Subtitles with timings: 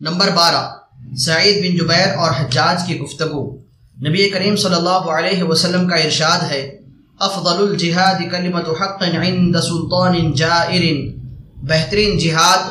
[0.00, 0.74] Number بارہ،
[1.16, 3.56] سعید بن جبیر اور حجاج کی گفتگو۔
[4.08, 6.78] نبی کریم صلی اللہ علیہ وسلم کا ارشاد ہے،
[7.20, 10.82] افضل الجہاد کلمت حق عند سلطان جائر۔
[11.56, 12.62] بہترین جہاد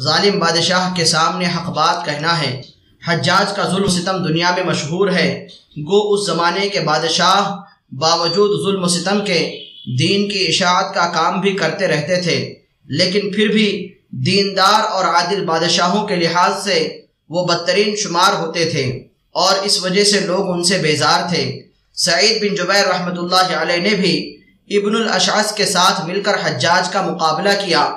[0.00, 2.62] ظالم بادشاہ کے سامنے حق بات کہنا ہے۔
[3.06, 5.46] حجاج کا ظلم ستم دنیا میں مشہور ہے۔
[5.78, 7.56] گو اس زمانے کے بادشاہ
[7.92, 9.64] باوجود ظلم و ستم کے
[9.98, 15.44] دین کی اشاعت کا کام بھی کرتے رہتے تھے، لیکن پھر بھی دیندار اور عادل
[15.44, 20.64] بادشاہوں کے لحاظ سے وہ بدترین شمار ہوتے تھے اور اس وجہ سے لوگ ان
[20.64, 21.62] سے بیزار تھے۔
[21.94, 24.36] سعید بن جبیر رحمۃ اللہ علیہ نے بھی
[24.68, 27.94] ابن الاشعث کے ساتھ مل کر حجاج کا مقابلہ کیا۔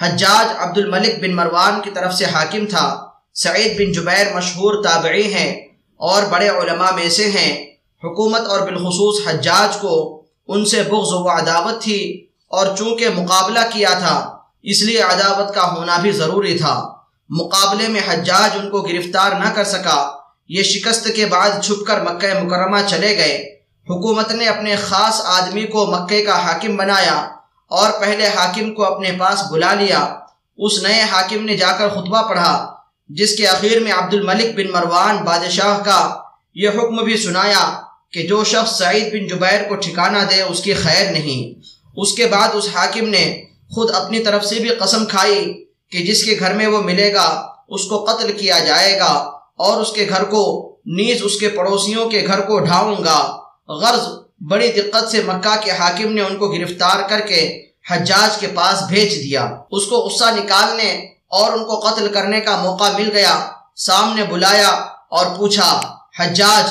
[0.00, 5.34] حجاج عبد الملک بن مروان کی طرف سے حاکم تھا۔ سعید بن جبیر مشہور تابعی
[5.34, 5.60] ہیں
[5.96, 7.66] اور بڑے علماء میں سے ہیں۔
[8.04, 13.92] حکومت اور بالخصوص حجاج کو ان سے بغض و عداوت تھی اور چونکہ مقابلہ کیا
[13.98, 16.92] تھا اس لیے عداوت کا ہونا بھی ضروری تھا۔
[17.28, 20.10] مقابلے میں حجاج ان کو گرفتار نہ کر سکا۔
[20.48, 23.56] یہ شکست کے بعد چھپ کر مکہ مکرمہ چلے گئے۔
[23.90, 27.28] حکومت نے اپنے خاص آدمی کو مکے کا حاکم بنایا
[27.68, 30.18] اور پہلے حاکم کو اپنے پاس بلا لیا۔
[30.56, 32.74] اس نئے حاکم نے جا کر خطبہ پڑھا،
[33.08, 36.18] جس کے اخیر میں عبد الملک بن مروان بادشاہ کا
[36.54, 37.80] یہ حکم بھی سنایا
[38.12, 41.60] کہ جو شخص سعید بن جبیر کو ٹھکانہ دے، اس کی خیر نہیں۔
[41.96, 46.24] اس کے بعد اس حاکم نے خود اپنی طرف سے بھی قسم کھائی کہ جس
[46.24, 49.12] کے گھر میں وہ ملے گا، اس کو قتل کیا جائے گا
[49.56, 53.36] اور اس کے گھر کو، نیز اس کے پڑوسیوں کے گھر کو ڈھاؤں گا۔
[53.68, 54.06] غرض،
[54.40, 58.82] بڑی دقت سے مکہ کے حاکم نے ان کو گرفتار کر کے حجاج کے پاس
[58.88, 60.92] بھیج دیا۔ اس کو غصہ نکالنے
[61.28, 64.68] اور ان کو قتل کرنے کا موقع مل گیا۔ سامنے بلایا
[65.08, 66.64] اور پوچھا، حجاج،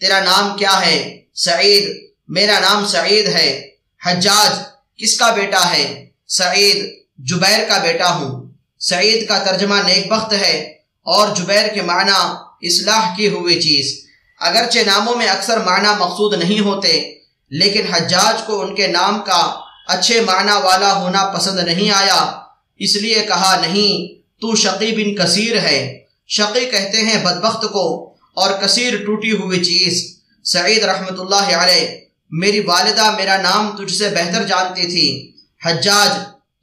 [0.00, 3.70] تیرا نام کیا ہے؟ سعید، میرا نام سعید ہے۔
[4.06, 4.50] حجاج،
[4.96, 10.74] کس کا بیٹا ہے؟ سعید، جبیر کا بیٹا ہوں۔ سعید کا ترجمہ نیک بخت ہے
[11.02, 12.34] اور جبیر کے معنی
[12.66, 14.06] اصلاح کی ہوئی چیز۔
[14.40, 17.14] اگرچہ ناموں میں اکثر معنی مقصود نہیں ہوتے،
[17.50, 22.32] لیکن حجاج کو ان کے نام کا اچھے معنی والا ہونا پسند نہیں آیا۔
[22.78, 28.50] اس لیے کہا، نہیں، تو شقی بن کثیر ہے۔ شقی کہتے ہیں بدبخت کو اور
[28.52, 31.88] کثیر ٹوٹی ہوئی چیز۔ سعید رحمۃ اللہ علیہ،
[32.30, 36.10] میری والدہ میرا نام تجھ سے بہتر جانتی تھی۔ حجاج،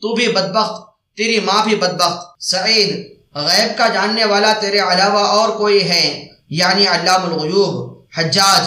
[0.02, 0.86] تو بھی بدبخت،
[1.18, 6.88] تیری ماں بھی بدبخت۔ سعید، غیب کا جاننے والا تیرے علاوہ اور کوئی ہے؟ یعنی
[6.88, 8.62] علام الغیوب۔ حجاج،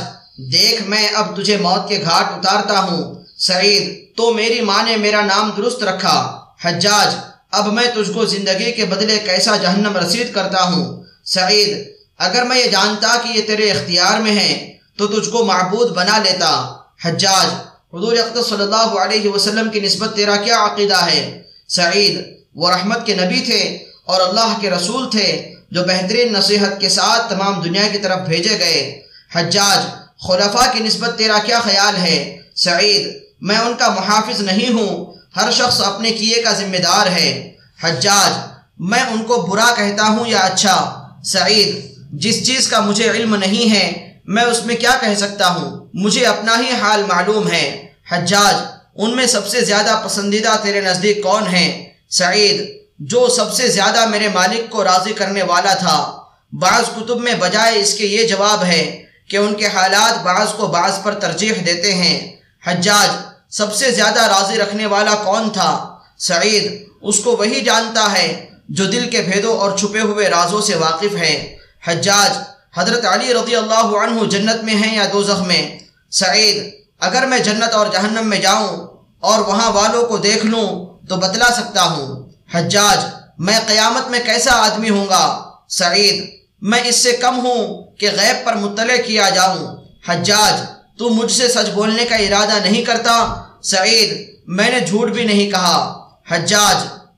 [0.52, 5.20] دیکھ میں اب تجھے موت کے گھاٹ اتارتا ہوں۔ سعید، تو میری ماں نے میرا
[5.20, 7.14] نام درست رکھا۔ حجاج،
[7.50, 12.58] اب میں تجھ کو زندگی کے بدلے کیسا جہنم رسید کرتا ہوں؟ سعید، اگر میں
[12.58, 17.67] یہ جانتا کہ یہ تیرے اختیار میں ہے تو تجھ کو معبود بنا لیتا۔ حجاج
[17.92, 22.20] حضور اقدس صلی اللہ علیہ وسلم کی نسبت تیرا کیا عقیدہ ہے؟ سعید،
[22.54, 27.30] وہ رحمت کے نبی تھے اور اللہ کے رسول تھے جو بہترین نصیحت کے ساتھ
[27.30, 29.02] تمام دنیا کی طرف بھیجے گئے۔
[29.34, 29.80] حجاج،
[30.26, 35.50] خلفاء کی نسبت تیرا کیا خیال ہے؟ سعید، میں ان کا محافظ نہیں ہوں، ہر
[35.50, 38.32] شخص اپنے کیے کا ذمہ دار ہے۔ حجاج،
[38.78, 43.74] میں ان کو برا کہتا ہوں یا اچھا؟ سعید، جس چیز کا مجھے علم نہیں
[43.74, 48.54] ہے میں اس میں کیا کہہ سکتا ہوں؟ مجھے اپنا ہی حال معلوم ہے۔ حجاج،
[48.94, 54.06] ان میں سب سے زیادہ پسندیدہ تیرے نزدیک کون ہیں؟ سعید، جو سب سے زیادہ
[54.06, 56.22] میرے مالک کو راضی کرنے والا تھا۔
[56.52, 60.66] بعض کتب میں بجائے اس کے یہ جواب ہے کہ ان کے حالات بعض کو
[60.66, 63.08] بعض پر ترجیح دیتے ہیں۔ حجاج،
[63.50, 68.84] سب سے زیادہ راضی رکھنے والا کون تھا؟ سعید، اس کو وہی جانتا ہے جو
[68.84, 71.56] دل کے بھیدوں اور چھپے ہوئے رازوں سے واقف ہے۔
[71.86, 75.78] حجاج حضرت علی رضی اللہ عنہ جنت میں ہیں یا دوزخ میں؟
[76.10, 76.70] سعید،
[77.00, 78.86] اگر میں جنت اور جہنم میں جاؤں
[79.20, 83.04] اور وہاں والوں کو دیکھ لوں تو بتلا سکتا ہوں۔ حجاج،
[83.38, 86.30] میں قیامت میں کیسا آدمی ہوں گا؟ سعید،
[86.60, 89.76] میں اس سے کم ہوں کہ غیب پر مطلع کیا جاؤں۔
[90.08, 90.60] حجاج،
[90.98, 95.50] تو مجھ سے سچ بولنے کا ارادہ نہیں کرتا؟ سعید، میں نے جھوٹ بھی نہیں
[95.50, 96.76] کہا۔ حجاج،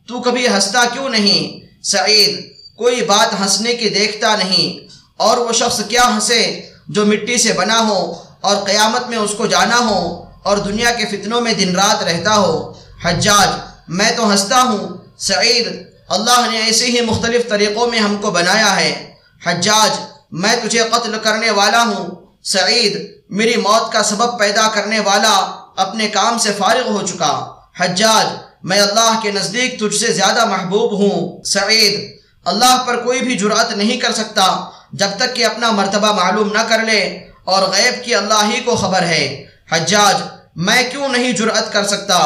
[0.08, 4.90] تو کبھی ہنستا کیوں نہیں؟ سعید، کوئی بات ہنسنے کی دیکھتا نہیں۔
[5.20, 9.46] اور وہ شخص کیا ہنسے جو مٹی سے بنا ہو اور قیامت میں اس کو
[9.46, 12.72] جانا ہو اور دنیا کے فتنوں میں دن رات رہتا ہو۔
[13.04, 13.48] حجاج،
[13.88, 18.76] میں تو ہنستا ہوں۔ سعید، اللہ نے ایسے ہی مختلف طریقوں میں ہم کو بنایا
[18.76, 19.12] ہے۔
[19.46, 19.90] حجاج،
[20.30, 22.06] میں تجھے قتل کرنے والا ہوں۔
[22.44, 28.26] سعید، میری موت کا سبب پیدا کرنے والا اپنے کام سے فارغ ہو چکا۔ حجاج،
[28.62, 33.76] میں اللہ کے نزدیک تجھ سے زیادہ محبوب ہوں۔ سعید، اللہ پر کوئی بھی جرات
[33.76, 38.15] نہیں کر سکتا۔ جب تک کہ اپنا مرتبہ معلوم نہ کر لے اور غیب کی
[38.15, 40.16] اللہ ہی کو خبر ہے۔ حجاج،
[40.57, 42.19] میں کیوں نہیں جرأت کر سکتا؟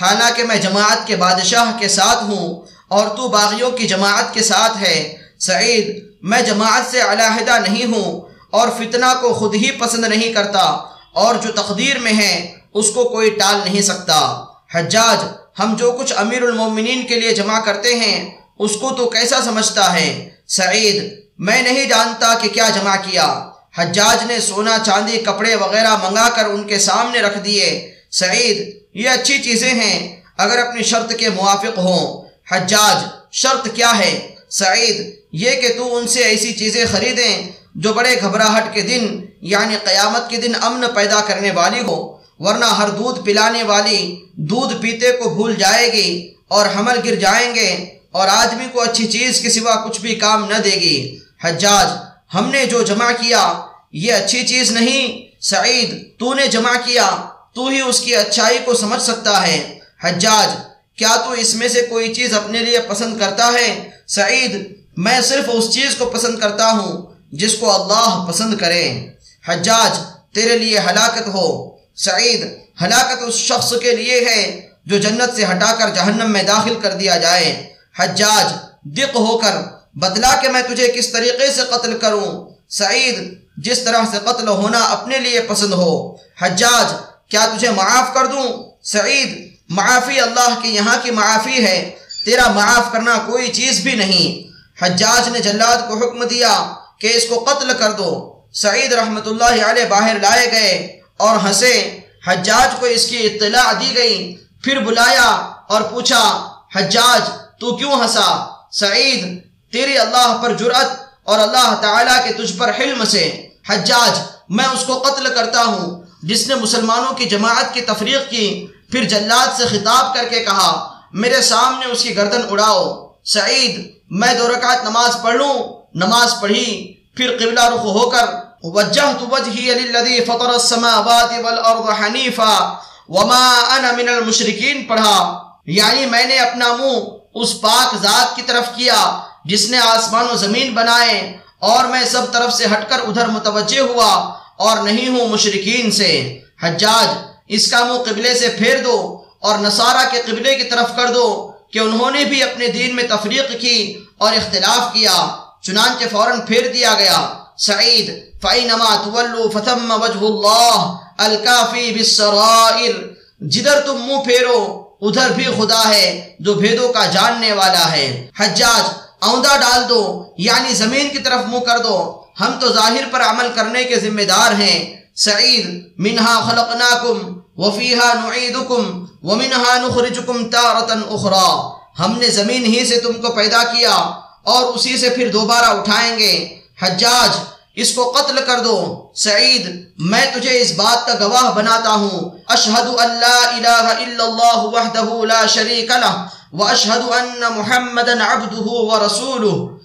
[0.00, 4.78] حالانکہ میں جماعت کے بادشاہ کے ساتھ ہوں اور تو باغیوں کی جماعت کے ساتھ
[4.82, 8.20] ہے۔ سعید، میں جماعت سے علیحدہ نہیں ہوں
[8.50, 10.78] اور فتنہ کو خود ہی پسند نہیں کرتا
[11.12, 15.18] اور جو تقدیر میں ہے، اس کو کوئی ٹال نہیں سکتا۔ حجاج،
[15.58, 19.94] ہم جو کچھ امیر المومنین کے لیے جمع کرتے ہیں، اس کو تو کیسا سمجھتا
[19.94, 23.48] ہے؟ سعید میں نہیں جانتا کہ کیا جمع کیا۔
[23.78, 29.10] حجاج نے سونا چاندی کپڑے وغیرہ منگا کر ان کے سامنے رکھ دیے۔ سعید، یہ
[29.10, 35.50] اچھی چیزیں ہیں، اگر اپنی شرط کے موافق ہوں۔ حجاج، شرط کیا ہے؟ سعید، یہ
[35.50, 40.36] کہ تو ان سے ایسی چیزیں خریدیں جو بڑے گھبراہٹ کے دن یعنی قیامت کے
[40.36, 45.54] دن امن پیدا کرنے والی ہو، ورنہ ہر دودھ پلانے والی دودھ پیتے کو بھول
[45.54, 50.00] جائے گی اور حمل گر جائیں گے اور آدمی کو اچھی چیز کے سوا کچھ
[50.00, 51.86] بھی کام نہ دے گی۔ حجاج،
[52.34, 53.60] ہم نے جو جمع کیا،
[53.92, 57.16] یہ اچھی چیز نہیں۔ سعید، تو نے جمع کیا،
[57.54, 60.48] تو ہی اس کی اچھائی کو سمجھ سکتا ہے۔ حجاج،
[60.96, 65.44] کیا تو اس میں سے کوئی چیز اپنے لیے پسند کرتا ہے؟ سعید، میں صرف
[65.52, 69.06] اس چیز کو پسند کرتا ہوں، جس کو اللہ پسند کرے۔
[69.48, 69.98] حجاج،
[70.34, 72.46] تیرے لیے ہلاکت ہو۔ سعید،
[72.82, 76.92] ہلاکت اس شخص کے لیے ہے جو جنت سے ہٹا کر جہنم میں داخل کر
[76.92, 78.52] دیا جائے۔ حجاج،
[78.82, 84.02] دق ہو کر بدلا کہ میں تجھے کس طریقے سے قتل کروں؟ سعید، جس طرح
[84.10, 86.92] سے قتل ہونا اپنے لیے پسند ہو۔ حجاج،
[87.28, 92.92] کیا تجھے معاف کر دوں؟ سعید، معافی اللہ کی یہاں کی معافی ہے، تیرا معاف
[92.92, 94.52] کرنا کوئی چیز بھی نہیں۔
[94.84, 99.64] حجاج نے جلاد کو حکم دیا کہ اس کو قتل کر دو۔ سعید رحمت اللہ
[99.64, 105.52] علیہ باہر لائے گئے اور ہنسے۔ حجاج کو اس کی اطلاع دی گئی۔ پھر بلایا
[105.68, 107.28] اور پوچھا، حجاج،
[107.60, 110.90] تو کیوں ہنسا؟ سعید تیری اللہ پر جرأت
[111.24, 116.02] اور اللہ تعالیٰ کے تجھ پر حلم سے، حجاج، میں اس کو قتل کرتا ہوں۔
[116.22, 120.98] جس نے مسلمانوں کی جماعت کی تفریق کی، پھر جلاد سے خطاب کر کے کہا،
[121.12, 126.94] میرے سامنے اس کی گردن اڑاؤ۔ سعید، میں دو رکعت نماز پڑھ لوں۔ نماز پڑھی،
[127.16, 128.24] پھر قبلہ رخ ہو کر،
[128.62, 132.74] وجہت وجہی للذی فطر السماوات والارض حنیفا،
[133.08, 136.98] وما انا من المشرکین۔ پڑھا یعنی میں نے اپنا منہ
[137.34, 142.32] اس پاک ذات کی طرف کیا۔ جس نے آسمان و زمین بنائے اور میں سب
[142.32, 147.18] طرف سے ہٹ کر ادھر متوجہ ہوا اور نہیں ہوں مشرقین سے۔ حجاج،
[147.48, 151.52] اس کا منہ قبلے سے پھیر دو اور نصارہ کے قبلے کی طرف کر دو
[151.72, 156.72] کہ انہوں نے بھی اپنے دین میں تفریق کی اور اختلاف کیا، چنانچہ فوراً پھیر
[156.72, 162.92] دیا گیا۔ سعید، فَإِنَمَا تُوَلُّوا فَثَمَّ وَجْهُ اللَّهِ الْكَافِي بِالسَّرَائِرِ۔
[163.40, 169.02] جدھر تم منہ پھیرو، ادھر بھی خدا ہے جو بھیدوں کا جاننے والا ہے۔ حجاج
[169.22, 173.46] اوندہ ڈال دو یعنی زمین کی طرف منہ کر دو۔ ہم تو ظاہر پر عمل
[173.54, 182.18] کرنے کے ذمہ دار ہیں۔ سعید، منہا خلقناکم، وفیہا نعیدکم، ومنہا نخرجکم تارتا اخرى ہم
[182.18, 183.94] نے زمین ہی سے تم کو پیدا کیا
[184.42, 187.30] اور اسی سے پھر دوبارہ اٹھائیں گے۔ حجاج،
[187.74, 193.00] اس کو قتل کر دو۔ سعید، میں تجھے اس بات کا گواہ بناتا ہوں۔ اشہد
[193.00, 199.78] اللہ الہ الا اللہ وحدہ لا شریک لہ۔ واشہد ان محمد عبدہ ورسولہ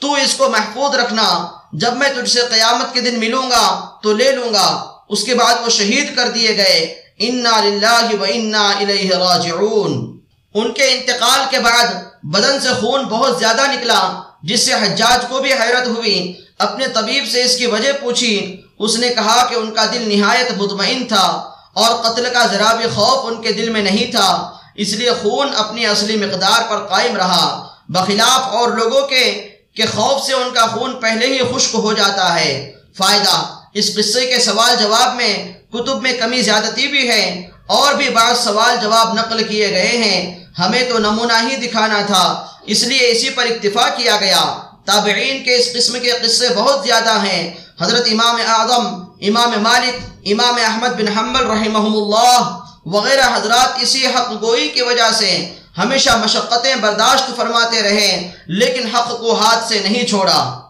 [0.00, 4.12] تو اس کو محفوظ رکھنا، جب میں تجھ سے قیامت کے دن ملوں گا، تو
[4.12, 8.68] لے لوں گا۔ اس کے بعد وہ شہید کر دیے گئے۔ انا للہ و انا
[8.68, 10.18] الیہ راجعون۔
[10.54, 11.84] ان کے انتقال کے بعد
[12.22, 17.24] بدن سے خون بہت زیادہ نکلا، جس سے حجاج کو بھی حیرت ہوئی۔ اپنے طبیب
[17.32, 21.50] سے اس کی وجہ پوچھی۔ اس نے کہا کہ ان کا دل نہایت مطمئن تھا
[21.72, 25.48] اور قتل کا ذرا بھی خوف ان کے دل میں نہیں تھا۔ اس لیے خون
[25.56, 30.66] اپنی اصلی مقدار پر قائم رہا۔ بخلاف اور لوگوں کے کہ خوف سے ان کا
[30.66, 36.02] خون پہلے ہی خشک ہو جاتا ہے۔ فائدہ، اس قصے کے سوال جواب میں کتب
[36.02, 40.82] میں کمی زیادتی بھی ہے۔ اور بھی بعض سوال جواب نقل کیے گئے ہیں۔ ہمیں
[40.88, 45.72] تو نمونہ ہی دکھانا تھا۔ اس لیے اسی پر اکتفا کیا گیا۔ تابعین کے اس
[45.74, 48.86] قسم کے قصے بہت زیادہ ہیں۔ حضرت امام اعظم،
[49.20, 55.10] امام مالک، امام احمد بن حنبل رحمہ اللہ وغیرہ حضرات اسی حق گوئی کی وجہ
[55.12, 60.60] سے ہمیشہ مشقتیں برداشت فرماتے رہے لیکن حق کو ہاتھ سے نہیں چھوڑا۔